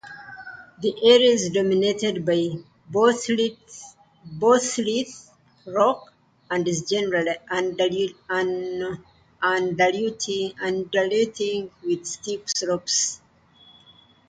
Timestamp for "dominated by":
1.51-2.53